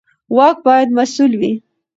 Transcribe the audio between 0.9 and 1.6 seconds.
مسوول وي